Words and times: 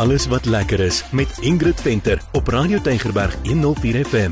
alles 0.00 0.26
wat 0.26 0.44
lekker 0.44 0.80
is 0.80 1.04
met 1.12 1.38
Ingrid 1.44 1.80
Venter 1.80 2.20
op 2.32 2.46
Radio 2.48 2.80
Tygerberg 2.80 3.34
104 3.44 4.04
FM. 4.04 4.30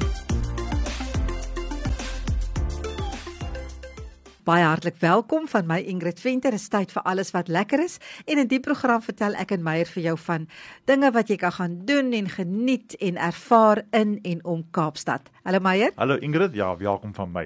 Baie 4.45 4.65
hartlik 4.65 4.97
welkom 4.97 5.49
van 5.49 5.67
my 5.67 5.79
Ingrid 5.85 6.21
Venter. 6.21 6.57
Dit 6.57 6.61
is 6.61 6.69
tyd 6.73 6.93
vir 6.93 7.05
alles 7.05 7.35
wat 7.37 7.53
lekker 7.53 7.83
is 7.85 7.99
en 8.25 8.41
in 8.41 8.49
die 8.49 8.63
program 8.65 9.05
vertel 9.05 9.37
ek 9.37 9.53
en 9.59 9.63
Meyer 9.67 9.91
vir 9.93 10.07
jou 10.07 10.17
van 10.25 10.49
dinge 10.89 11.11
wat 11.13 11.29
jy 11.29 11.37
kan 11.37 11.53
gaan 11.59 11.77
doen 11.85 12.17
en 12.17 12.33
geniet 12.33 12.97
en 12.97 13.21
ervaar 13.29 13.83
in 13.93 14.17
en 14.25 14.41
om 14.49 14.65
Kaapstad. 14.71 15.29
Hallo 15.45 15.61
Meyer. 15.61 15.93
Hallo 16.01 16.17
Ingrid, 16.17 16.57
ja, 16.57 16.73
welkom 16.81 17.13
van 17.13 17.33
my. 17.33 17.45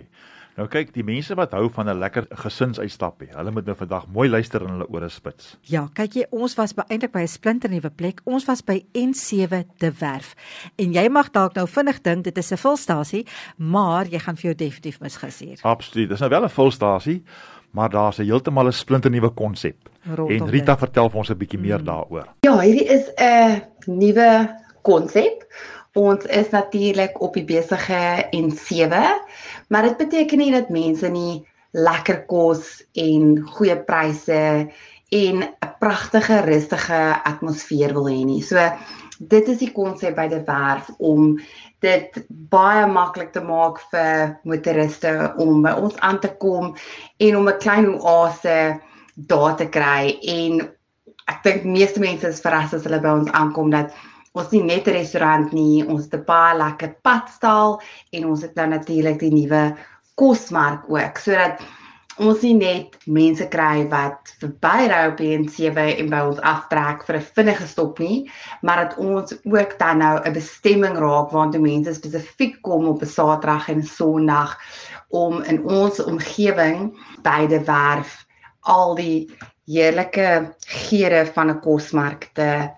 Nou 0.53 0.67
kyk, 0.69 0.91
die 0.93 1.05
mense 1.05 1.33
wat 1.39 1.55
hou 1.57 1.71
van 1.73 1.89
'n 1.89 1.99
lekker 1.99 2.27
gesinsuitstappie, 2.45 3.29
hulle 3.33 3.51
moet 3.51 3.65
nou 3.65 3.77
vandag 3.77 4.07
mooi 4.13 4.29
luister 4.29 4.61
en 4.61 4.71
hulle 4.71 4.89
ore 4.89 5.09
spits. 5.09 5.57
Ja, 5.63 5.89
kyk 5.95 6.15
jy, 6.15 6.27
ons 6.31 6.55
was 6.55 6.75
eintlik 6.89 7.13
by 7.13 7.21
'n 7.21 7.29
splinternuwe 7.29 7.91
plek. 7.91 8.21
Ons 8.25 8.45
was 8.45 8.61
by 8.61 8.85
N7 8.93 9.65
De 9.79 9.93
Werf. 9.99 10.35
En 10.77 10.93
jy 10.93 11.09
mag 11.09 11.31
dalk 11.31 11.55
nou 11.55 11.67
vinnig 11.67 12.03
dink 12.03 12.25
dit 12.25 12.39
is 12.39 12.53
'n 12.53 12.57
vulstasie, 12.57 13.27
maar 13.57 14.07
jy 14.07 14.19
gaan 14.19 14.37
vir 14.37 14.43
jou 14.43 14.55
definitief 14.55 15.01
misgis 15.01 15.39
hier. 15.39 15.59
Absoluut. 15.63 16.09
Dis 16.09 16.21
nou 16.21 16.31
wel 16.31 16.45
'n 16.45 16.51
vulstasie, 16.51 17.25
maar 17.71 17.89
daar's 17.89 18.19
'n 18.19 18.25
heeltemal 18.25 18.67
'n 18.67 18.73
splinternuwe 18.73 19.31
konsep. 19.31 19.89
En 20.05 20.51
Rita 20.51 20.77
vertel 20.77 21.09
vir 21.09 21.19
ons 21.19 21.31
'n 21.31 21.39
bietjie 21.39 21.61
meer 21.61 21.77
hmm. 21.77 21.87
daaroor. 21.87 22.27
Ja, 22.41 22.59
hierdie 22.59 22.89
is 22.89 23.11
'n 23.17 23.63
nuwe 23.87 24.61
konsep. 24.83 25.47
Ons 25.95 26.25
is 26.25 26.49
natuurlik 26.51 27.21
op 27.21 27.35
die 27.35 27.45
besige 27.45 28.29
N7 28.33 28.97
Maar 29.73 29.83
dit 29.83 29.97
beteken 29.97 30.39
nie 30.39 30.53
dat 30.53 30.69
mense 30.69 31.09
nie 31.09 31.43
lekker 31.73 32.25
kos 32.29 32.83
en 32.93 33.39
goeie 33.57 33.77
pryse 33.89 34.41
en 35.13 35.37
'n 35.43 35.71
pragtige 35.81 36.41
rustige 36.45 37.01
atmosfeer 37.25 37.93
wil 37.93 38.09
hê 38.09 38.25
nie. 38.25 38.43
So 38.43 38.61
dit 39.19 39.49
is 39.49 39.59
die 39.59 39.73
konsep 39.73 40.17
by 40.17 40.29
die 40.29 40.43
werf 40.45 40.91
om 40.99 41.41
dit 41.81 42.25
baie 42.29 42.87
maklik 42.87 43.33
te 43.33 43.41
maak 43.41 43.81
vir 43.91 44.39
motoriste 44.45 45.33
om 45.37 45.63
by 45.63 45.73
ons 45.73 45.97
aan 45.97 46.21
te 46.21 46.29
kom 46.37 46.77
en 47.17 47.37
om 47.37 47.49
'n 47.49 47.59
klein 47.59 48.01
oase 48.01 48.81
daar 49.15 49.57
te 49.57 49.69
kry 49.69 50.19
en 50.23 50.69
ek 51.27 51.43
dink 51.43 51.65
meeste 51.65 52.01
mense 52.01 52.29
is 52.29 52.41
verras 52.41 52.75
as 52.75 52.85
hulle 52.85 53.01
by 53.01 53.09
ons 53.09 53.31
aankom 53.31 53.71
dat 53.71 53.93
ons 54.33 54.51
nie 54.55 54.63
net 54.63 54.89
'n 54.89 54.97
restaurant 54.97 55.53
nie, 55.53 55.85
ons 55.85 56.05
het 56.05 56.15
'n 56.15 56.25
baie 56.25 56.57
lekker 56.57 56.97
padstal 57.03 57.81
en 58.13 58.27
ons 58.27 58.43
het 58.43 58.55
nou 58.55 58.67
natuurlik 58.67 59.19
die 59.19 59.33
nuwe 59.33 59.77
kosmark 60.15 60.85
ook. 60.89 61.19
Sodat 61.19 61.61
ons 62.19 62.43
nie 62.43 62.55
net 62.55 62.97
mense 63.07 63.47
kry 63.49 63.87
wat 63.89 64.35
verby 64.41 64.89
ry 64.91 65.01
op 65.09 65.17
die 65.17 65.33
N7 65.39 65.79
en 65.99 66.11
by 66.13 66.21
ons 66.29 66.41
aftrek 66.41 67.05
vir 67.07 67.17
'n 67.17 67.29
vinnige 67.37 67.67
stop 67.67 67.99
nie, 67.99 68.31
maar 68.63 68.77
dat 68.77 68.99
ons 68.99 69.33
ook 69.45 69.79
dan 69.79 69.99
nou 69.99 70.21
'n 70.21 70.33
bestemming 70.33 70.97
raak 70.97 71.31
waar 71.31 71.51
die 71.51 71.61
mense 71.61 71.95
spesifiek 71.95 72.63
kom 72.63 72.89
op 72.89 73.03
'n 73.03 73.07
Saterdag 73.07 73.69
en 73.69 73.83
Sondag 73.83 74.59
om 75.09 75.43
in 75.43 75.65
ons 75.65 76.01
omgewing 76.05 76.93
by 77.23 77.47
die 77.47 77.65
werf 77.65 78.27
al 78.61 78.95
die 78.95 79.31
heerlike 79.67 80.55
geure 80.67 81.27
van 81.27 81.51
'n 81.51 81.61
kosmark 81.61 82.31
te 82.35 82.71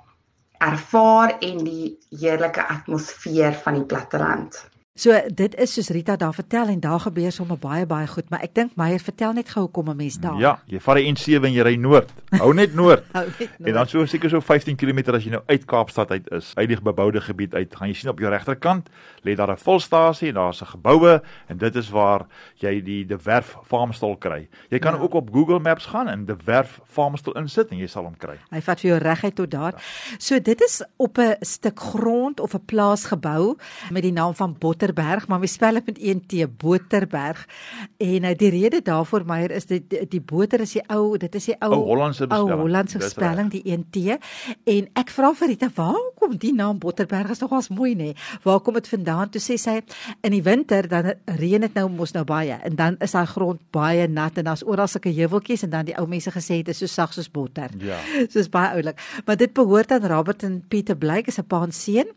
ervaar 0.59 1.39
en 1.39 1.65
die 1.65 1.99
heerlike 2.21 2.67
atmosfeer 2.67 3.55
van 3.65 3.81
die 3.81 3.85
platteland. 3.85 4.65
So 4.95 5.11
dit 5.11 5.55
is 5.59 5.73
soos 5.75 5.89
Rita 5.91 6.15
daar 6.15 6.35
vertel 6.35 6.69
en 6.71 6.81
daar 6.81 7.01
gebeur 7.03 7.33
sommer 7.35 7.59
baie 7.59 7.83
baie 7.87 8.07
goed, 8.07 8.29
maar 8.31 8.45
ek 8.47 8.53
dink 8.55 8.77
Meyer 8.79 9.03
vertel 9.03 9.33
net 9.35 9.49
gou 9.51 9.65
kom 9.67 9.89
'n 9.91 9.97
mens 9.97 10.21
daar. 10.23 10.39
Ja, 10.39 10.61
jy 10.71 10.79
vat 10.79 10.97
die 10.97 11.11
N7 11.11 11.45
en 11.45 11.53
jy 11.53 11.63
ry 11.67 11.75
noord. 11.75 12.13
Hou 12.31 12.55
net 12.55 12.75
noord. 12.75 13.03
Hou 13.13 13.27
net 13.27 13.59
noord. 13.59 13.67
En 13.69 13.75
dan 13.75 13.89
so 13.89 14.07
seker 14.07 14.31
so 14.31 14.41
15 14.41 14.77
km 14.77 15.15
as 15.15 15.25
jy 15.25 15.31
nou 15.31 15.43
uit 15.47 15.65
Kaapstad 15.65 16.11
uit 16.11 16.31
is, 16.31 16.53
uit 16.55 16.69
die 16.69 16.79
beboude 16.81 17.21
gebied 17.21 17.55
uit, 17.55 17.75
gaan 17.75 17.89
jy 17.89 17.95
sien 17.95 18.11
op 18.11 18.21
jou 18.21 18.31
regterkant 18.31 18.89
lê 19.25 19.35
daar 19.35 19.51
'n 19.51 19.57
volstasie 19.59 20.29
en 20.29 20.35
daar's 20.35 20.63
'n 20.63 20.67
geboue 20.79 21.23
en 21.49 21.59
dit 21.59 21.75
is 21.75 21.91
waar 21.91 22.27
jy 22.63 22.81
die 22.81 23.05
De 23.05 23.19
Werf 23.19 23.57
Farmstall 23.65 24.17
kry. 24.17 24.49
Jy 24.71 24.79
kan 24.79 24.95
ja. 24.95 25.01
ook 25.01 25.15
op 25.15 25.29
Google 25.33 25.59
Maps 25.59 25.87
gaan 25.87 26.09
en 26.09 26.25
De 26.25 26.37
Werf 26.45 26.81
Farmstall 26.87 27.35
insit 27.35 27.71
en 27.71 27.79
jy 27.79 27.87
sal 27.87 28.05
hom 28.05 28.17
kry. 28.17 28.39
Hy 28.51 28.61
vat 28.61 28.81
vir 28.81 28.91
jou 28.91 29.01
reguit 29.03 29.35
tot 29.35 29.51
daar. 29.51 29.73
Ja. 29.73 30.19
So 30.19 30.39
dit 30.39 30.63
is 30.63 30.85
op 30.97 31.19
'n 31.19 31.35
stuk 31.41 31.81
grond 31.81 32.41
of 32.41 32.55
'n 32.55 32.65
plaasgebou 32.65 33.57
met 33.91 34.03
die 34.03 34.13
naam 34.13 34.35
van 34.35 34.57
Botter 34.59 34.84
Boterberg, 34.85 35.27
maar 35.29 35.41
my 35.41 35.49
spel 35.49 35.79
dit 35.79 35.87
met 35.87 35.99
een 36.03 36.21
T 36.27 36.59
Boterberg. 36.59 37.47
En 37.97 38.25
uh, 38.25 38.31
die 38.37 38.51
rede 38.51 38.83
daarvoor 38.83 39.25
Meyer 39.27 39.51
is 39.51 39.67
dit 39.67 39.83
die, 39.91 40.03
die 40.09 40.21
boter 40.21 40.61
is 40.61 40.75
die 40.77 40.83
ou, 40.93 41.17
dit 41.19 41.35
is 41.35 41.45
die 41.45 41.57
ou 41.59 41.75
Hollandse 41.75 42.25
spelling. 42.25 42.51
Ou 42.53 42.61
Hollandse 42.61 43.01
spelling 43.01 43.51
die 43.51 43.63
een 43.65 43.87
T. 43.91 44.19
En 44.69 44.89
ek 45.01 45.13
vra 45.15 45.33
vir 45.35 45.53
Rita, 45.55 45.71
waar 45.75 46.01
kom 46.21 46.37
die 46.37 46.53
naam 46.55 46.79
Boterberg? 46.79 47.33
Is 47.33 47.41
nogals 47.41 47.71
mooi 47.73 47.95
nê. 47.97 48.11
Waar 48.45 48.61
kom 48.61 48.77
dit 48.77 48.89
vandaan? 48.89 49.31
Toe 49.33 49.41
sê 49.43 49.57
sy 49.61 49.79
in 50.21 50.37
die 50.37 50.43
winter 50.45 50.89
dan 50.89 51.15
reën 51.41 51.65
dit 51.65 51.79
nou 51.79 51.87
mos 51.93 52.13
nou 52.13 52.25
baie 52.29 52.59
en 52.65 52.77
dan 52.77 52.99
is 53.05 53.17
daai 53.17 53.27
grond 53.31 53.61
baie 53.75 54.07
nat 54.09 54.37
en 54.41 54.49
daar's 54.51 54.65
oral 54.67 54.91
sulke 54.91 55.13
heuweltjies 55.15 55.65
en 55.65 55.73
dan 55.73 55.89
die 55.89 55.97
ou 56.01 56.07
mense 56.11 56.31
gesê 56.35 56.61
dit 56.61 56.75
is 56.75 56.83
so 56.85 56.91
sag 56.91 57.15
soos 57.17 57.31
botter. 57.33 57.73
Ja. 57.81 58.01
Soos 58.35 58.49
baie 58.53 58.75
oulik. 58.77 59.01
Maar 59.25 59.37
dit 59.41 59.53
behoort 59.55 59.93
aan 59.93 60.05
Robert 60.11 60.43
en 60.45 60.61
Pieter 60.69 60.97
Blyk 60.97 61.29
is 61.31 61.39
'n 61.39 61.47
pa 61.49 61.63
en 61.63 61.73
seun. 61.73 62.09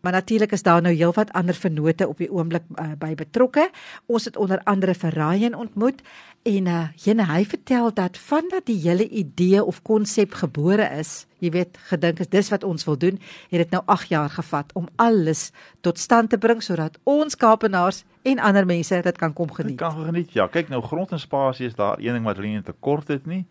Maar 0.00 0.12
natuurlik 0.12 0.52
is 0.52 0.62
daar 0.62 0.82
nou 0.82 0.94
heelwat 0.94 1.32
ander 1.32 1.54
vennote 1.54 2.08
op 2.08 2.15
die 2.22 2.30
oomblik 2.32 2.64
uh, 2.78 2.92
by 2.98 3.14
betrokke. 3.14 3.68
Ons 4.06 4.24
het 4.24 4.36
onder 4.36 4.60
andere 4.64 4.94
vir 4.94 5.14
Ryan 5.16 5.54
ontmoet 5.54 6.02
en 6.46 6.68
uh, 6.70 6.82
jene 7.02 7.26
hy 7.26 7.42
vertel 7.44 7.90
dat 7.94 8.18
vandat 8.18 8.66
die 8.70 8.78
hele 8.84 9.08
idee 9.08 9.64
of 9.64 9.82
konsep 9.82 10.36
gebore 10.38 10.86
is, 10.98 11.26
jy 11.42 11.50
weet, 11.50 11.78
gedink 11.90 12.20
is 12.22 12.30
dis 12.30 12.50
wat 12.54 12.64
ons 12.64 12.86
wil 12.86 12.98
doen, 12.98 13.18
het 13.50 13.64
dit 13.64 13.74
nou 13.74 13.82
8 13.90 14.12
jaar 14.12 14.30
gevat 14.30 14.70
om 14.78 14.86
alles 15.02 15.50
tot 15.82 15.98
stand 15.98 16.30
te 16.30 16.38
bring 16.38 16.62
sodat 16.62 17.00
ons 17.04 17.36
Kaapenaars 17.36 18.04
en 18.26 18.42
ander 18.42 18.66
mense 18.66 19.02
dit 19.02 19.18
kan 19.18 19.32
kom 19.32 19.50
geniet. 19.50 19.76
Dit 19.78 19.82
kan 19.82 20.04
geniet. 20.06 20.32
Ja, 20.34 20.46
kyk 20.46 20.70
nou 20.70 20.82
grond 20.82 21.12
en 21.12 21.22
spasie 21.22 21.66
is 21.66 21.74
daar 21.74 21.98
een 21.98 22.14
ding 22.14 22.24
wat 22.26 22.38
hulle 22.38 22.54
nie 22.54 22.62
tekort 22.62 23.10
het 23.10 23.26
nie. 23.26 23.44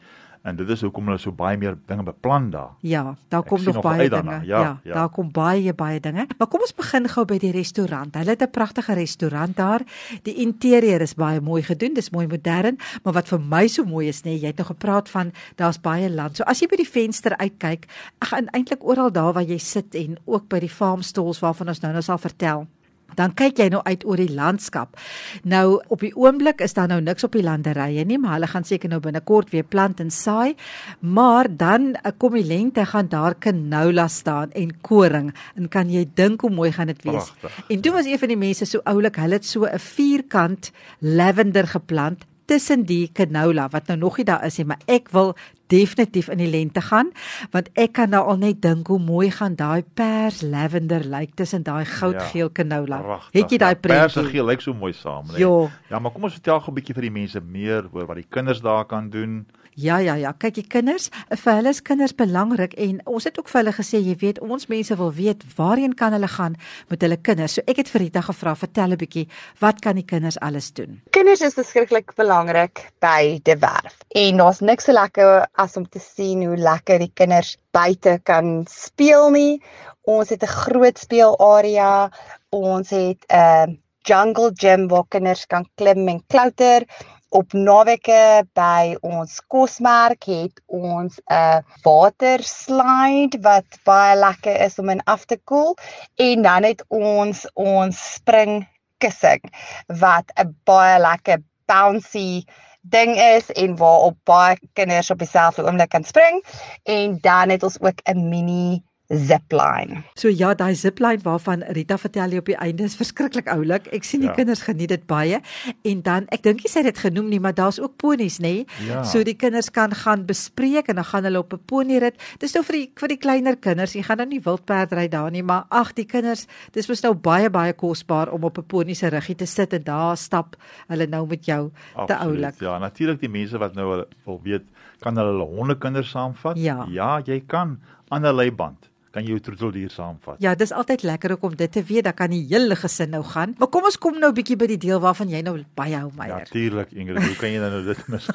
En 0.46 0.54
dit 0.56 0.70
is 0.70 0.82
hoekom 0.86 1.08
hulle 1.10 1.18
so 1.18 1.34
baie 1.34 1.58
meer 1.58 1.74
dinge 1.90 2.04
beplan 2.06 2.52
daar. 2.54 2.76
Ja, 2.86 3.16
daar 3.34 3.42
kom 3.44 3.64
nog 3.66 3.80
baie 3.82 4.06
dinge. 4.10 4.36
Ja, 4.46 4.60
ja, 4.62 4.74
ja, 4.84 4.94
daar 4.94 5.10
kom 5.10 5.32
baie 5.34 5.74
baie 5.74 6.00
dinge. 6.00 6.28
Maar 6.38 6.48
kom 6.48 6.62
ons 6.62 6.76
begin 6.78 7.10
gou 7.10 7.24
by 7.26 7.40
die 7.42 7.50
restaurant. 7.56 8.14
Hulle 8.14 8.36
het 8.36 8.44
'n 8.46 8.52
pragtige 8.54 8.94
restaurant 8.94 9.58
daar. 9.58 9.82
Die 10.22 10.36
interieur 10.46 11.02
is 11.02 11.16
baie 11.16 11.42
mooi 11.42 11.64
gedoen. 11.64 11.94
Dis 11.94 12.10
mooi 12.10 12.28
modern, 12.28 12.78
maar 13.04 13.14
wat 13.14 13.28
vir 13.28 13.40
my 13.42 13.68
so 13.68 13.84
mooi 13.86 14.08
is, 14.08 14.22
nê, 14.22 14.38
jy 14.38 14.48
het 14.48 14.58
nog 14.58 14.68
gepraat 14.68 15.10
van 15.10 15.32
daar's 15.56 15.82
baie 15.82 16.10
land. 16.10 16.38
So 16.38 16.44
as 16.44 16.60
jy 16.60 16.68
by 16.68 16.76
die 16.76 16.90
venster 16.90 17.38
uitkyk, 17.38 17.90
ag 18.20 18.32
eintlik 18.32 18.86
oral 18.86 19.12
daar 19.12 19.34
waar 19.34 19.44
jy 19.44 19.58
sit 19.58 19.96
en 19.96 20.18
ook 20.26 20.48
by 20.48 20.60
die 20.60 20.70
farm 20.70 21.02
stalls 21.02 21.40
waarvan 21.40 21.68
ons 21.68 21.80
nou 21.80 21.92
nou 21.92 22.02
sal 22.02 22.18
vertel 22.18 22.68
dan 23.16 23.34
kyk 23.34 23.60
jy 23.60 23.70
nou 23.74 23.82
uit 23.86 24.06
oor 24.06 24.22
die 24.22 24.34
landskap. 24.34 25.00
Nou 25.44 25.82
op 25.88 26.04
die 26.04 26.14
oomblik 26.16 26.62
is 26.62 26.76
daar 26.78 26.90
nou 26.92 27.02
niks 27.02 27.24
op 27.24 27.36
die 27.36 27.44
landerye 27.46 28.06
nie, 28.06 28.20
maar 28.22 28.38
hulle 28.38 28.50
gaan 28.52 28.68
seker 28.68 28.90
nou 28.90 29.00
binnekort 29.04 29.52
weer 29.54 29.64
plant 29.64 30.00
en 30.04 30.12
saai. 30.12 30.56
Maar 31.00 31.50
dan 31.50 31.94
eh, 31.96 32.12
kom 32.18 32.38
die 32.38 32.46
lente 32.46 32.86
gaan 32.86 33.10
daar 33.10 33.38
canola 33.40 34.08
staan 34.08 34.52
en 34.52 34.72
koring 34.82 35.34
en 35.56 35.70
kan 35.70 35.90
jy 35.90 36.06
dink 36.14 36.42
hoe 36.42 36.52
mooi 36.52 36.72
gaan 36.72 36.92
dit 36.92 37.04
wees. 37.04 37.32
Prachtig. 37.42 37.66
En 37.70 37.82
toe 37.82 37.92
was 37.92 38.06
een 38.06 38.20
van 38.20 38.34
die 38.34 38.40
mense 38.40 38.66
so 38.66 38.82
oulik, 38.84 39.20
hulle 39.22 39.40
het 39.40 39.46
so 39.46 39.66
'n 39.66 39.80
vierkant 39.80 40.72
lavender 41.00 41.68
geplant 41.68 42.26
tussen 42.46 42.86
die 42.86 43.10
canola 43.14 43.70
wat 43.74 43.88
nou 43.88 43.98
nog 43.98 44.18
nie 44.18 44.26
daar 44.26 44.46
is 44.46 44.58
nie, 44.58 44.68
maar 44.70 44.82
ek 44.88 45.10
wil 45.16 45.34
definitief 45.74 46.30
in 46.30 46.38
die 46.38 46.50
lente 46.50 46.82
gaan 46.86 47.10
want 47.54 47.70
ek 47.74 47.96
kan 47.98 48.12
nou 48.14 48.22
al 48.30 48.38
net 48.42 48.62
dink 48.62 48.88
hoe 48.92 49.00
mooi 49.02 49.32
gaan 49.34 49.56
daai 49.58 49.84
pers 49.98 50.44
lavender 50.46 51.06
lyk 51.10 51.34
tussen 51.36 51.66
daai 51.66 51.86
goudgeel 51.90 52.48
ja, 52.48 52.54
canola. 52.54 53.02
Het 53.34 53.56
jy 53.56 53.62
daai 53.62 53.74
ja, 53.74 53.82
prentjie? 53.82 54.22
Pers 54.22 54.32
geel 54.32 54.50
lyk 54.52 54.62
so 54.62 54.78
mooi 54.78 54.94
saam, 54.94 55.32
né? 55.34 55.42
Ja, 55.90 56.00
maar 56.00 56.14
kom 56.14 56.30
ons 56.30 56.38
vertel 56.38 56.60
gou 56.60 56.72
'n 56.72 56.78
bietjie 56.80 56.96
vir 56.96 57.08
die 57.10 57.16
mense 57.22 57.42
meer 57.42 57.90
oor 57.92 58.06
wat 58.06 58.22
die 58.22 58.30
kinders 58.30 58.62
daar 58.62 58.86
kan 58.86 59.10
doen. 59.10 59.46
Ja 59.76 59.98
ja 60.00 60.14
ja, 60.16 60.30
kyk 60.40 60.54
die 60.56 60.68
kinders, 60.72 61.10
vir 61.28 61.58
hulle 61.58 61.72
is 61.76 61.82
kinders 61.84 62.14
belangrik 62.16 62.78
en 62.80 63.02
ons 63.12 63.26
het 63.28 63.36
ook 63.36 63.50
vir 63.52 63.60
hulle 63.60 63.74
gesê, 63.76 64.00
jy 64.00 64.14
weet, 64.22 64.40
ons 64.40 64.70
mense 64.72 64.96
wil 64.96 65.12
weet 65.18 65.44
waarheen 65.58 65.98
kan 66.00 66.16
hulle 66.16 66.30
gaan 66.32 66.56
met 66.88 67.04
hulle 67.04 67.18
kinders. 67.20 67.58
So 67.58 67.68
ek 67.68 67.82
het 67.82 67.92
vir 67.92 68.06
Rita 68.06 68.24
gevra, 68.24 68.54
vertel 68.56 68.96
'n 68.96 69.02
bietjie, 69.04 69.26
wat 69.60 69.82
kan 69.84 70.00
die 70.00 70.08
kinders 70.08 70.40
alles 70.40 70.72
doen? 70.72 71.02
Kinders 71.12 71.42
is 71.42 71.60
beskiklik 71.60 72.16
belangrik 72.16 72.88
by 73.02 73.42
die 73.44 73.60
werf. 73.60 74.00
En 74.16 74.38
daar's 74.38 74.62
niks 74.62 74.86
so 74.86 74.94
lekker 74.94 75.46
as 75.56 75.76
om 75.76 75.86
te 75.90 76.00
sien 76.00 76.46
hoe 76.46 76.56
lekker 76.56 77.00
die 77.00 77.12
kinders 77.14 77.58
buite 77.72 78.20
kan 78.24 78.66
speel 78.70 79.30
nie. 79.32 79.62
Ons 80.04 80.30
het 80.30 80.44
'n 80.44 80.48
groot 80.48 80.98
speelarea. 80.98 82.10
Ons 82.50 82.90
het 82.90 83.20
'n 83.28 83.36
uh, 83.36 83.76
jungle 84.06 84.52
gym 84.54 84.88
waar 84.88 85.06
kinders 85.10 85.46
kan 85.46 85.66
klim 85.76 86.08
en 86.08 86.24
klouter 86.28 86.86
op 87.30 87.54
naweke 87.54 88.46
by 88.54 88.96
ons 89.02 89.42
kosmerk 89.48 90.24
het 90.30 90.62
ons 90.66 91.20
'n 91.32 91.64
water 91.84 92.44
slide 92.44 93.40
wat 93.42 93.66
baie 93.84 94.16
lekker 94.16 94.62
is 94.62 94.80
om 94.80 94.90
in 94.90 95.04
af 95.04 95.26
te 95.26 95.38
koel. 95.44 95.76
En 96.16 96.42
dan 96.42 96.64
het 96.64 96.86
ons 96.88 97.46
ons 97.54 98.14
spring 98.14 98.68
kussing 98.98 99.42
wat 99.88 100.32
'n 100.36 100.56
baie 100.64 101.00
lekker 101.00 101.44
bouncy 101.66 102.44
ding 102.82 103.16
is 103.18 103.52
en 103.52 103.76
waar 103.76 104.00
op 104.00 104.18
baie 104.24 104.58
kinders 104.74 105.12
op 105.12 105.20
dieselfde 105.20 105.64
oomblik 105.64 105.90
kan 105.90 106.04
spring. 106.04 106.44
En 106.84 107.18
dan 107.22 107.50
het 107.50 107.64
ons 107.64 107.80
ook 107.82 108.00
'n 108.04 108.30
mini 108.30 108.84
zipline. 109.10 110.02
So 110.18 110.30
ja, 110.30 110.54
daai 110.58 110.76
zipline 110.76 111.22
waarvan 111.24 111.64
Rita 111.78 111.98
vertel 112.02 112.34
jy 112.34 112.42
op 112.42 112.50
die 112.50 112.58
einde 112.58 112.88
is 112.88 112.96
verskriklik 112.98 113.50
oulik. 113.54 113.90
Ek 113.94 114.08
sien 114.08 114.24
die 114.24 114.32
ja. 114.32 114.36
kinders 114.38 114.64
geniet 114.66 114.90
dit 114.90 115.04
baie. 115.10 115.42
En 115.86 116.02
dan 116.06 116.26
ek 116.34 116.42
dink 116.48 116.64
jy 116.66 116.72
sê 116.74 116.84
dit 116.86 116.98
genoem 116.98 117.30
nie, 117.30 117.40
maar 117.42 117.54
daar's 117.58 117.78
ook 117.82 117.98
ponies, 118.02 118.40
nê? 118.42 118.66
Ja. 118.88 119.04
So 119.06 119.22
die 119.28 119.38
kinders 119.38 119.70
kan 119.74 119.94
gaan 119.94 120.26
bespreek 120.26 120.90
en 120.90 120.98
dan 121.02 121.08
gaan 121.12 121.30
hulle 121.30 121.44
op 121.44 121.54
'n 121.54 121.62
ponierit. 121.70 122.18
Dis 122.42 122.54
nou 122.54 122.64
vir 122.64 122.76
die 122.82 122.88
vir 122.96 123.08
die 123.14 123.22
kleiner 123.22 123.56
kinders. 123.56 123.94
Jy 123.94 124.04
gaan 124.04 124.18
nou 124.18 124.28
nie 124.28 124.42
wildperdry 124.42 125.08
daar 125.08 125.32
nie, 125.32 125.44
maar 125.44 125.66
ag, 125.70 125.94
die 125.94 126.06
kinders, 126.06 126.48
dis 126.74 126.88
mos 126.90 127.04
nou 127.04 127.14
baie 127.14 127.50
baie 127.50 127.74
kosbaar 127.74 128.32
om 128.32 128.44
op 128.44 128.58
'n 128.58 128.66
ponie 128.66 128.96
se 128.96 129.10
ruggie 129.10 129.36
te 129.36 129.46
sit 129.46 129.74
en 129.74 129.84
daar 129.84 130.18
stap 130.18 130.56
hulle 130.88 131.08
nou 131.08 131.28
met 131.28 131.46
jou 131.46 131.72
Absoluut, 131.94 132.08
te 132.08 132.16
oulik. 132.26 132.60
Ja, 132.60 132.78
natuurlik 132.78 133.20
die 133.20 133.30
mense 133.30 133.58
wat 133.58 133.76
nou 133.76 134.06
wil 134.26 134.42
weet, 134.44 134.64
kan 135.00 135.18
hulle 135.18 135.32
hulle 135.32 135.46
hondekinders 135.46 136.10
saamvat? 136.10 136.58
Ja. 136.58 136.86
ja, 136.90 137.22
jy 137.26 137.44
kan 137.48 137.80
aan 138.14 138.22
'n 138.26 138.36
leiband 138.36 138.90
kan 139.16 139.24
jy 139.24 139.36
jou 139.38 139.44
troeteldier 139.48 139.92
saamvat. 139.94 140.42
Ja, 140.44 140.56
dis 140.60 140.74
altyd 140.76 141.06
lekker 141.08 141.38
om 141.40 141.56
dit 141.56 141.72
te 141.72 141.84
weet, 141.88 142.04
dan 142.04 142.16
kan 142.18 142.34
die 142.34 142.44
hele 142.50 142.76
gesin 142.76 143.14
nou 143.16 143.24
gaan. 143.24 143.56
Maar 143.60 143.70
kom 143.72 143.88
ons 143.88 143.98
kom 143.98 144.20
nou 144.20 144.32
'n 144.32 144.36
bietjie 144.36 144.58
by 144.60 144.68
die 144.68 144.78
deel 144.78 145.00
waarvan 145.00 145.30
jy 145.30 145.42
nou 145.42 145.64
baie 145.76 145.96
hou, 145.96 146.12
Meyer. 146.18 146.44
Natuurlik, 146.44 146.92
Ingrid, 146.92 147.24
hoe 147.24 147.36
kan 147.40 147.50
jy 147.50 147.60
nou 147.60 147.84
dit 147.86 148.08
mis? 148.12 148.28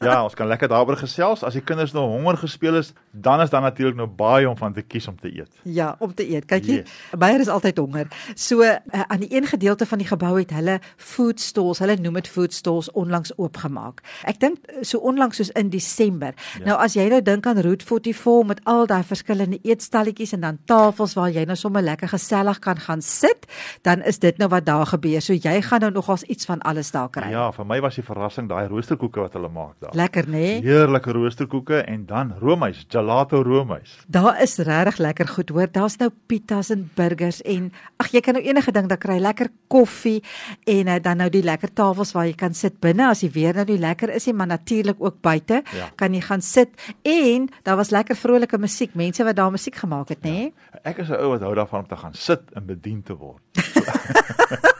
ja, 0.00 0.22
ons 0.24 0.34
kan 0.34 0.48
lekker 0.48 0.68
daaroor 0.68 0.96
gesels. 0.96 1.42
As 1.44 1.52
die 1.52 1.60
kinders 1.60 1.92
nou 1.92 2.06
honger 2.08 2.36
gespeel 2.36 2.76
is, 2.80 2.92
dan 3.12 3.40
is 3.40 3.50
daar 3.50 3.60
natuurlik 3.62 3.96
nou 3.96 4.06
baie 4.06 4.48
om 4.48 4.56
van 4.56 4.72
te 4.72 4.82
kies 4.82 5.08
om 5.08 5.16
te 5.20 5.28
eet. 5.28 5.52
Ja, 5.62 5.96
om 5.98 6.14
te 6.14 6.24
eet. 6.24 6.46
Kyk 6.46 6.64
jy, 6.64 6.74
yes. 6.80 6.96
Meyer 7.18 7.40
is 7.40 7.48
altyd 7.48 7.76
honger. 7.78 8.08
So 8.34 8.62
uh, 8.62 8.78
aan 8.88 9.20
die 9.20 9.34
een 9.36 9.46
gedeelte 9.46 9.86
van 9.86 9.98
die 9.98 10.06
gebou 10.08 10.38
het 10.38 10.50
hulle 10.50 10.80
food 10.96 11.40
stalls, 11.40 11.78
hulle 11.78 11.96
noem 12.00 12.14
dit 12.14 12.28
food 12.28 12.52
stalls 12.52 12.90
onlangs 12.92 13.32
oopgemaak. 13.36 14.00
Ek 14.24 14.40
dink 14.40 14.58
so 14.82 14.98
onlangs 14.98 15.36
soos 15.36 15.50
in 15.50 15.70
Desember. 15.70 16.32
Ja. 16.58 16.64
Nou 16.64 16.78
as 16.80 16.94
jy 16.96 17.08
nou 17.08 17.22
dink 17.22 17.46
aan 17.46 17.60
Route 17.60 17.84
44 17.84 18.46
met 18.46 18.60
al 18.64 18.86
daai 18.86 19.02
verskillende 19.04 19.58
eetstelle 19.62 20.05
balletjies 20.06 20.34
en 20.36 20.44
dan 20.44 20.58
tafels 20.68 21.14
waar 21.16 21.30
jy 21.34 21.44
nou 21.48 21.56
sommer 21.58 21.82
lekker 21.82 22.08
gesellig 22.08 22.60
kan 22.62 22.78
gaan 22.78 23.02
sit, 23.02 23.46
dan 23.82 24.02
is 24.06 24.18
dit 24.22 24.38
nou 24.38 24.48
wat 24.52 24.66
daar 24.66 24.86
gebeur. 24.86 25.20
So 25.22 25.34
jy 25.34 25.60
gaan 25.62 25.82
nou 25.82 25.90
nogals 25.92 26.22
iets 26.30 26.46
van 26.46 26.62
alles 26.62 26.92
daar 26.94 27.10
kry. 27.10 27.30
Ja, 27.32 27.50
vir 27.52 27.66
my 27.66 27.80
was 27.82 27.98
die 27.98 28.04
verrassing 28.06 28.48
daai 28.48 28.68
roosterkoeke 28.70 29.20
wat 29.20 29.34
hulle 29.34 29.50
maak 29.50 29.74
daar. 29.80 29.94
Lekker, 29.96 30.28
né? 30.28 30.34
Nee? 30.36 30.60
Heerlike 30.62 31.12
roosterkoeke 31.12 31.82
en 31.88 32.06
dan 32.06 32.34
roomys, 32.40 32.84
gelato 32.88 33.42
roomys. 33.42 33.96
Daar 34.06 34.40
is 34.42 34.58
regtig 34.58 35.00
lekker 35.02 35.28
goed, 35.28 35.50
hoor. 35.50 35.70
Daar's 35.72 35.96
nou 35.98 36.10
pitas 36.26 36.70
en 36.70 36.86
burgers 36.94 37.42
en 37.42 37.70
ag 38.02 38.12
jy 38.12 38.22
kan 38.22 38.36
nou 38.36 38.44
enige 38.44 38.72
ding 38.72 38.90
daar 38.90 39.00
kry, 39.00 39.18
lekker 39.22 39.50
koffie 39.72 40.20
en 40.68 40.90
uh, 40.92 40.98
dan 41.02 41.22
nou 41.22 41.28
die 41.32 41.42
lekker 41.44 41.72
tafels 41.74 42.12
waar 42.14 42.28
jy 42.28 42.36
kan 42.38 42.54
sit 42.54 42.78
binne 42.82 43.08
as 43.08 43.24
die 43.24 43.32
weer 43.32 43.56
nou 43.56 43.64
nie 43.68 43.78
lekker 43.80 44.12
is 44.14 44.28
nie, 44.28 44.36
maar 44.36 44.50
natuurlik 44.52 45.00
ook 45.02 45.18
buite 45.24 45.62
ja. 45.74 45.88
kan 45.98 46.14
jy 46.14 46.22
gaan 46.28 46.44
sit 46.44 46.74
en 47.06 47.48
daar 47.66 47.78
was 47.80 47.90
lekker 47.94 48.18
vrolike 48.18 48.58
musiek, 48.60 48.94
mense 48.94 49.24
wat 49.24 49.36
daar 49.38 49.50
musiek 49.54 49.74
gemaak 49.80 49.95
gemaak 49.96 50.08
het, 50.08 50.22
nê? 50.22 50.30
Nee? 50.30 50.54
Ja, 50.72 50.78
ek 50.82 50.98
is 50.98 51.08
'n 51.08 51.20
ou 51.20 51.28
wat 51.30 51.40
hou 51.40 51.54
daarvan 51.54 51.80
om 51.80 51.86
te 51.86 51.96
gaan 51.96 52.14
sit 52.14 52.52
en 52.54 52.66
bedien 52.66 53.02
te 53.02 53.14
word. 53.16 53.42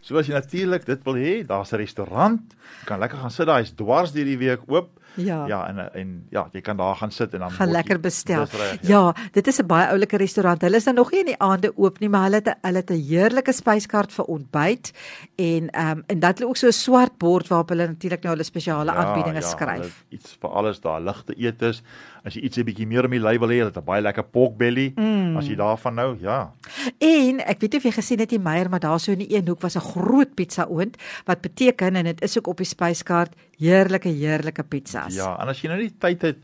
So 0.00 0.18
as 0.18 0.26
jy 0.26 0.34
natuurlik 0.34 0.86
dit 0.88 1.04
wil 1.04 1.14
hê, 1.14 1.32
daar's 1.46 1.72
'n 1.72 1.76
restaurant, 1.76 2.40
jy 2.80 2.86
kan 2.86 2.98
lekker 2.98 3.18
gaan 3.18 3.30
sit 3.30 3.46
daar, 3.46 3.60
hy's 3.60 3.74
dwars 3.76 4.12
deur 4.12 4.24
die 4.24 4.38
week 4.38 4.60
oop. 4.66 4.88
Ja. 5.14 5.46
Ja, 5.46 5.68
en 5.68 5.78
en 5.94 6.26
ja, 6.30 6.48
jy 6.52 6.60
kan 6.60 6.76
daar 6.76 6.96
gaan 6.96 7.10
sit 7.10 7.34
en 7.34 7.40
dan 7.40 7.50
gaan 7.50 7.70
lekker 7.70 8.00
bestel. 8.00 8.44
Reg, 8.44 8.78
ja. 8.82 8.88
ja, 8.88 9.14
dit 9.32 9.46
is 9.46 9.58
'n 9.58 9.66
baie 9.66 9.88
oulike 9.88 10.16
restaurant. 10.16 10.62
Hulle 10.62 10.76
is 10.76 10.84
nou 10.84 10.96
nog 10.96 11.10
nie 11.10 11.20
in 11.20 11.26
die 11.26 11.38
aande 11.38 11.72
oop 11.76 11.98
nie, 11.98 12.08
maar 12.08 12.22
hulle 12.22 12.36
het 12.42 12.56
hulle 12.62 12.76
het 12.76 12.90
'n 12.90 13.02
heerlike 13.02 13.52
spyskaart 13.52 14.12
vir 14.12 14.24
ontbyt 14.24 14.92
en 15.36 15.70
ehm 15.70 15.98
um, 15.98 16.04
en 16.06 16.20
dat 16.20 16.38
hulle 16.38 16.48
ook 16.48 16.56
so 16.56 16.66
'n 16.66 16.72
swart 16.72 17.18
bord 17.18 17.48
waarop 17.48 17.68
hulle 17.68 17.86
natuurlik 17.86 18.22
nou 18.22 18.34
hulle 18.34 18.44
spesiale 18.44 18.92
ja, 18.92 18.96
aanbiedinge 18.96 19.40
ja, 19.40 19.48
skryf. 19.48 20.04
Iets 20.08 20.36
vir 20.40 20.50
alles 20.50 20.80
daar, 20.80 21.00
ligte 21.00 21.34
eetes. 21.34 21.82
As 22.24 22.34
jy 22.34 22.42
iets 22.44 22.58
'n 22.58 22.64
bietjie 22.64 22.86
meer 22.86 23.04
om 23.04 23.10
die 23.10 23.20
lei 23.20 23.38
wil 23.38 23.48
hê, 23.48 23.64
het 23.64 23.76
'n 23.76 23.84
baie 23.84 24.02
lekker 24.02 24.24
pork 24.24 24.56
belly. 24.56 24.92
Mm. 24.96 25.36
As 25.36 25.46
jy 25.46 25.56
daarvan 25.56 25.94
nou, 25.94 26.16
ja. 26.20 26.52
En 26.98 27.40
ek 27.40 27.60
weet 27.60 27.72
nie 27.72 27.78
of 27.78 27.84
jy 27.84 27.92
gesien 27.92 28.18
het 28.18 28.30
die 28.30 28.38
Meyer, 28.38 28.68
maar 28.68 28.80
daar 28.80 29.00
so 29.00 29.12
in 29.12 29.18
die 29.18 29.36
een 29.36 29.48
hoek 29.48 29.60
was 29.60 29.76
'n 29.76 29.80
groot 29.80 30.34
pizza 30.34 30.66
oond 30.68 30.96
wat 31.24 31.40
beteken 31.40 31.96
en 31.96 32.04
dit 32.04 32.22
is 32.22 32.38
ook 32.38 32.46
op 32.46 32.56
die 32.56 32.66
spyskaart 32.66 33.34
heerlike 33.58 34.08
heerlike 34.08 34.62
pizzas. 34.62 35.14
Ja, 35.14 35.38
en 35.40 35.48
as 35.48 35.60
jy 35.60 35.68
nou 35.68 35.80
nie 35.80 35.92
tyd 35.98 36.22
het 36.22 36.36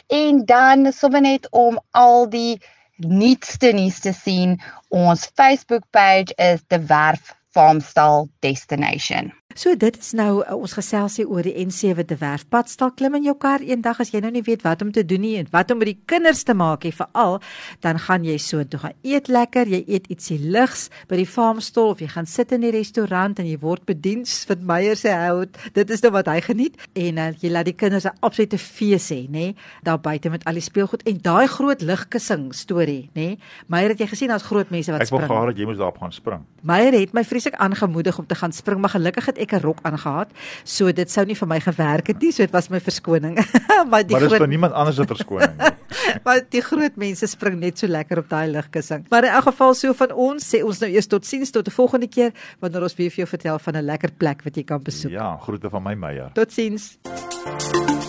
en 0.06 0.44
dan 0.44 0.92
sommer 0.92 1.20
net 1.20 1.48
om 1.50 1.80
al 1.90 2.28
die 2.30 2.60
nuutste 2.96 3.72
nuus 3.72 4.00
te 4.04 4.12
sien, 4.12 4.58
ons 4.88 5.24
Facebook 5.34 5.84
page 5.90 6.34
is 6.36 6.60
dewerf 6.68 7.32
farmstyle 7.52 8.28
destination. 8.44 9.32
So 9.54 9.76
dit 9.76 9.98
is 9.98 10.12
nou 10.16 10.40
uh, 10.40 10.56
ons 10.56 10.72
geselsie 10.72 11.26
oor 11.28 11.44
die 11.44 11.54
N7 11.66 12.06
te 12.08 12.16
werfpad 12.16 12.70
stal 12.72 12.92
klim 12.96 13.18
in 13.18 13.26
jou 13.28 13.34
kar 13.36 13.60
eendag 13.60 14.00
as 14.00 14.12
jy 14.14 14.22
nou 14.24 14.30
nie 14.32 14.44
weet 14.46 14.64
wat 14.64 14.82
om 14.82 14.92
te 14.92 15.04
doen 15.04 15.20
nie 15.20 15.34
en 15.40 15.48
wat 15.52 15.70
om 15.70 15.80
met 15.82 15.92
die 15.92 15.98
kinders 16.08 16.42
te 16.48 16.54
maak 16.56 16.86
nie 16.86 16.94
veral 16.96 17.38
dan 17.84 18.00
gaan 18.00 18.24
jy 18.24 18.38
so 18.40 18.64
toe 18.64 18.80
gaan 18.80 18.96
eet 19.04 19.28
lekker 19.28 19.68
jy 19.68 19.82
eet 19.86 20.08
ietsie 20.12 20.38
ligs 20.40 20.88
by 21.10 21.18
die 21.20 21.28
farmstol 21.28 21.92
of 21.92 22.00
jy 22.00 22.08
gaan 22.14 22.28
sit 22.28 22.52
in 22.56 22.64
die 22.64 22.72
restaurant 22.72 23.40
en 23.42 23.48
jy 23.48 23.58
word 23.60 23.84
bedien 23.88 24.24
vir 24.24 24.60
Meyer 24.62 24.96
se 24.96 25.10
hout. 25.10 25.56
Dit 25.74 25.90
is 25.90 26.02
nou 26.04 26.12
wat 26.14 26.28
hy 26.30 26.38
geniet 26.44 26.78
en 26.98 27.18
uh, 27.18 27.28
jy 27.42 27.50
laat 27.52 27.68
die 27.68 27.76
kinders 27.76 28.06
'n 28.06 28.16
absolute 28.22 28.58
fees 28.58 29.10
hê 29.10 29.28
nê 29.28 29.54
daar 29.82 30.00
buite 30.00 30.30
met 30.30 30.44
al 30.46 30.54
die 30.54 30.64
speelgoed 30.64 31.02
en 31.06 31.18
daai 31.22 31.46
groot 31.48 31.82
ligkussing 31.82 32.52
storie 32.54 33.10
nê. 33.14 33.38
Meyer 33.66 33.90
het 33.90 34.00
jy 34.00 34.06
gesien 34.06 34.28
daar's 34.28 34.46
groot 34.46 34.70
mense 34.70 34.92
wat 34.92 35.06
spring 35.06 35.22
Ek 35.22 35.28
wou 35.28 35.36
gehad 35.36 35.52
dat 35.52 35.58
jy 35.58 35.66
moes 35.66 35.78
daarop 35.78 35.98
gaan 35.98 36.12
spring. 36.12 36.42
Meyer 36.62 36.92
het 36.92 37.12
my 37.12 37.24
vreeslik 37.24 37.54
aangemoedig 37.54 38.18
om 38.18 38.26
te 38.26 38.34
gaan 38.34 38.52
spring 38.52 38.80
maar 38.80 38.94
gelukkig 38.94 39.26
het 39.26 39.38
ek 39.42 39.52
'n 39.58 39.62
rok 39.64 39.82
aangehad. 39.82 40.30
So 40.64 40.92
dit 40.92 41.10
sou 41.10 41.24
nie 41.26 41.36
vir 41.38 41.48
my 41.48 41.60
gewerk 41.60 42.06
het 42.06 42.20
nie, 42.22 42.32
so 42.32 42.42
dit 42.42 42.52
was 42.52 42.70
my 42.70 42.80
verskoning. 42.80 43.36
maar 43.90 44.06
die 44.06 44.16
Maar 44.16 44.28
dis 44.28 44.38
vir 44.38 44.48
niemand 44.48 44.72
anders 44.72 44.96
se 44.96 45.06
verskoning 45.06 45.56
nie. 45.58 45.72
maar 46.24 46.40
die 46.48 46.62
groot 46.62 46.96
mense 46.96 47.26
spring 47.26 47.58
net 47.60 47.78
so 47.78 47.86
lekker 47.86 48.18
op 48.18 48.28
daai 48.28 48.48
ligkussing. 48.48 49.06
Maar 49.10 49.24
in 49.24 49.32
elk 49.32 49.48
geval 49.50 49.74
so 49.74 49.92
van 49.92 50.12
ons 50.12 50.46
sê 50.54 50.62
ons 50.62 50.78
nou 50.80 50.90
eers 50.90 51.06
totsiens 51.06 51.50
tot 51.50 51.66
'n 51.66 51.70
volgende 51.70 52.08
keer 52.08 52.32
wanneer 52.60 52.82
ons 52.82 52.96
weer 52.96 53.10
vir 53.10 53.24
jou 53.24 53.28
vertel 53.28 53.58
van 53.58 53.76
'n 53.76 53.84
lekker 53.84 54.10
plek 54.18 54.42
wat 54.44 54.56
jy 54.56 54.64
kan 54.64 54.82
besoek. 54.82 55.10
Ja, 55.10 55.36
groete 55.36 55.70
van 55.70 55.82
my 55.82 55.94
Meyer. 55.94 56.30
Totsiens. 56.34 56.98
Thank 57.44 57.90
you 57.90 58.01